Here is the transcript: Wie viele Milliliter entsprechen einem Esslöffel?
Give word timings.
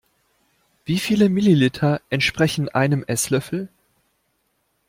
Wie 0.83 0.97
viele 0.97 1.29
Milliliter 1.29 2.01
entsprechen 2.09 2.69
einem 2.69 3.03
Esslöffel? 3.05 3.69